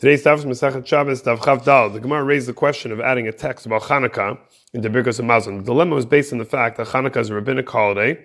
[0.00, 1.90] Today's daf is Masachet Shabbos Daf Chav Dal.
[1.90, 4.38] The Gemara raised the question of adding a text about Hanukkah
[4.72, 5.58] into Birkos Hamazon.
[5.58, 8.18] The dilemma was based on the fact that Hanukkah is a rabbinic holiday,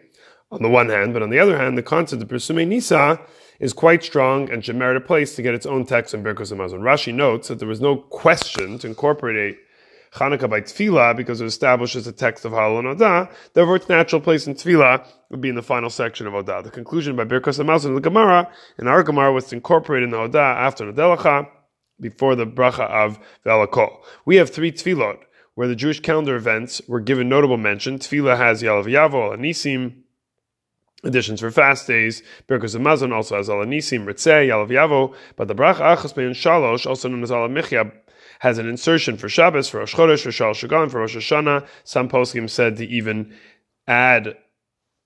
[0.52, 3.20] on the one hand, but on the other hand, the concept of Persume Nisa
[3.60, 6.54] is quite strong and should merit a place to get its own text in Birkos
[6.54, 6.80] Hamazon.
[6.80, 9.58] Rashi notes that there was no question to incorporate
[10.14, 13.30] Hanukkah by Tefillah because it establishes the text of Halal and Odah.
[13.54, 16.62] Therefore, its natural place in Tefillah would be in the final section of Odah.
[16.64, 20.12] The conclusion by Birkos Hamazon in the Gemara, in our Gemara, was to incorporate in
[20.12, 21.50] the Odah after Nodeh Lecha,
[22.00, 23.98] before the bracha of Velakol.
[24.26, 25.20] We have three tefillot
[25.56, 27.98] where the Jewish calendar events were given notable mention.
[27.98, 30.02] Tefillah has Yalav Yavo, Anisim,
[31.04, 32.22] additions for fast days.
[32.48, 37.24] Birkus Hamazon also has Alanisim, Ritzeh, Yalav Yavo, but the bracha Achas Shalosh, also known
[37.24, 37.92] as Alamichya,
[38.40, 41.66] has an insertion for Shabbos, for Rosh Chodesh, for Shal Shagan, for Rosh Hashanah.
[41.86, 43.34] Some poskim said to even
[43.88, 44.38] add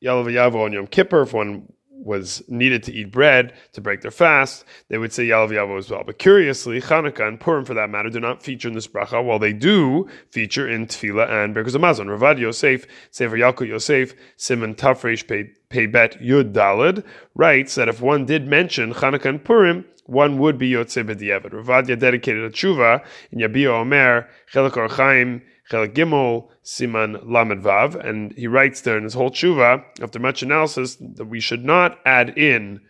[0.04, 4.12] Yalav Yavo on Yom Kippur if one was needed to eat bread to break their
[4.12, 6.04] fast, they would say Yalav Yavo as well.
[6.06, 9.40] But curiously, Chanukah and Purim, for that matter, do not feature in this bracha, while
[9.40, 12.08] they do feature in Tefillah and Birkus Hamazon.
[12.08, 15.28] Ravad Yosef, Sefer Yalkut Yosef, Simon Tafresh
[15.70, 17.04] Pei Bet Yud Dalid,
[17.36, 21.52] writes that if one did mention Chanukah and Purim, one would be Yotzei B'diavad.
[21.52, 28.48] Ravadia dedicated a tshuva in Yabia Omer, Chelik Chelik Gimel, Siman Lamed Vav, and he
[28.48, 32.82] writes there in his whole tshuva, after much analysis, that we should not add in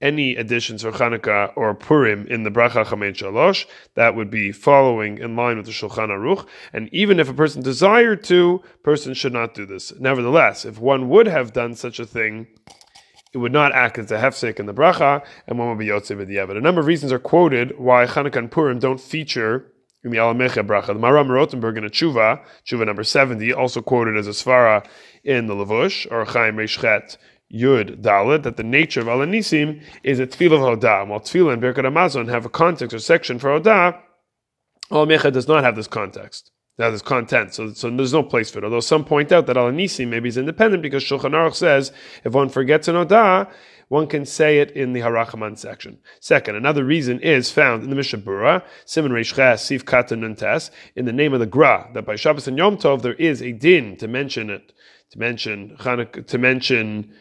[0.00, 3.66] any additions for Chanukah or Purim in the Bracha Chamein Shalosh.
[3.94, 6.46] That would be following in line with the Shulchan Aruch.
[6.72, 9.92] And even if a person desired to, person should not do this.
[9.98, 12.46] Nevertheless, if one would have done such a thing,
[13.32, 16.16] it would not act as a hefsek in the bracha, and one would be yotze
[16.16, 16.56] b'diavad.
[16.56, 19.70] A number of reasons are quoted why Chanukah and Purim don't feature
[20.02, 20.88] in the Alamecha bracha.
[20.88, 24.84] The Maharam Rothenburg in a tshuva, tshuva number 70, also quoted as a svara
[25.24, 27.16] in the Levush, or Chaim Reishchet
[27.52, 31.06] Yud Dalit, that the nature of Alanisim is a tefillah of Hodah.
[31.06, 33.98] While tefillah and Birkat Hamazon have a context or section for Hodah,
[34.90, 36.50] Alamecha does not have this context.
[36.78, 38.64] That is content, so, so there's no place for it.
[38.64, 41.92] Although some point out that Alanisim maybe is independent because Shulchan Aruch says
[42.24, 43.48] if one forgets an Odah,
[43.90, 45.98] one can say it in the Harachaman section.
[46.20, 50.70] Second, another reason is found in the Mishnah Berurah, Simon Reish Ches, Sif Kata Nuntes,
[50.94, 53.50] in the name of the Gra, that by Shabbos and Yom Tov there is a
[53.50, 54.72] din to mention it,
[55.10, 57.12] to mention Chanuk, to mention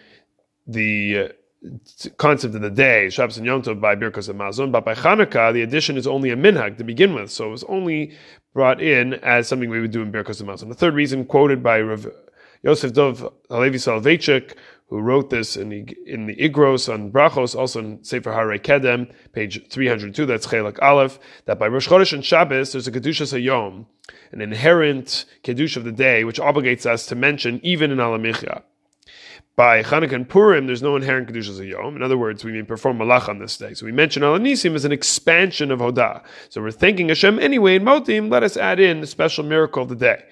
[0.67, 1.33] the
[1.65, 5.51] uh, concept of the day, Shabbos and Yom Tov by Birkos Hamazon, but by Chanukah
[5.51, 8.15] the addition is only a minhag to begin with, so it was only
[8.53, 10.69] brought in as something we would do in Birkos Hamazon.
[10.69, 12.05] The third reason quoted by Rav
[12.61, 14.55] Yosef Dov Halevi Soloveitchik
[14.89, 19.11] who wrote this in the, in the Igros on Brachos, also in Sefer Harerei Kedem,
[19.33, 23.85] page 302, that's Chelak Aleph, that by Rosh Chodesh and Shabbos, there's a Kedusha Sayom,
[24.31, 28.63] an inherent Kedusha of the day, which obligates us to mention even in Alamichya.
[29.55, 31.97] By Chanukah and Purim, there's no inherent Kedushas Yom.
[31.97, 33.73] In other words, we may perform Malach on this day.
[33.73, 36.23] So we mention Alanisim as an expansion of Hodah.
[36.47, 39.89] So we're thanking Hashem anyway in Modim, let us add in the special miracle of
[39.89, 40.23] the day.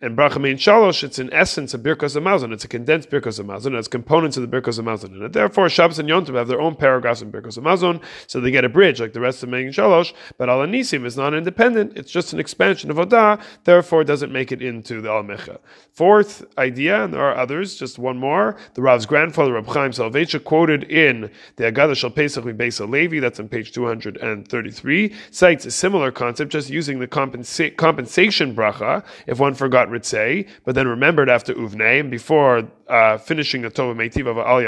[0.00, 2.54] And Bracha Shalosh, it's in essence a Birkos Hamazon.
[2.54, 3.72] It's a condensed Birkos Hamazon.
[3.72, 5.34] It has components of the Birkos Hamazon it.
[5.34, 8.64] Therefore, Shabbos and Yom Tov have their own paragraphs in Birkos Hamazon, so they get
[8.64, 10.14] a bridge like the rest of Mein Shalosh.
[10.38, 11.98] But Al Anisim is not independent.
[11.98, 13.38] It's just an expansion of Odah.
[13.64, 15.58] Therefore, it doesn't make it into the Al Mecha.
[15.92, 18.56] Fourth idea, and there are others, just one more.
[18.72, 23.38] The Rav's grandfather, Rab Chaim Soloveitchik, quoted in the Agadah Shal Pesach Beis Levi, that's
[23.38, 29.52] on page 233, cites a similar concept, just using the compensa- compensation bracha if one
[29.52, 34.38] forgot Ritzei, but then remembered after Uvnei, and before uh, finishing the Tova Meitiv of
[34.38, 34.58] Al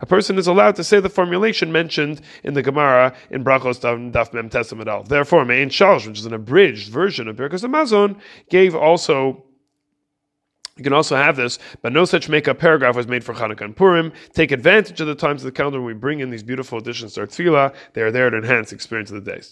[0.00, 4.32] a person is allowed to say the formulation mentioned in the Gemara in Brachos Daf
[4.32, 9.44] Mem Tesamad Therefore, Mein Shalosh, which is an abridged version of Birkas Hamazon, gave also
[10.76, 13.76] you can also have this, but no such makeup paragraph was made for Hanukkah and
[13.76, 14.12] Purim.
[14.32, 17.12] Take advantage of the times of the calendar when we bring in these beautiful additions
[17.14, 17.74] to our tefillah.
[17.92, 19.48] They are there to enhance the experience of the days.